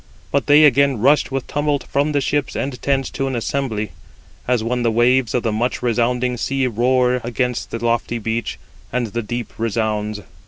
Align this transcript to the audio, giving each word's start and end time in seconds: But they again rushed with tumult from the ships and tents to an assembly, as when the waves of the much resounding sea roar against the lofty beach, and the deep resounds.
But 0.31 0.47
they 0.47 0.63
again 0.63 0.97
rushed 0.99 1.31
with 1.31 1.45
tumult 1.45 1.83
from 1.83 2.11
the 2.11 2.21
ships 2.21 2.55
and 2.55 2.81
tents 2.81 3.11
to 3.11 3.27
an 3.27 3.35
assembly, 3.35 3.91
as 4.47 4.63
when 4.63 4.81
the 4.81 4.89
waves 4.89 5.35
of 5.35 5.43
the 5.43 5.51
much 5.51 5.83
resounding 5.83 6.37
sea 6.37 6.65
roar 6.65 7.21
against 7.23 7.69
the 7.69 7.85
lofty 7.85 8.17
beach, 8.17 8.57
and 8.91 9.05
the 9.05 9.21
deep 9.21 9.53
resounds. 9.59 10.21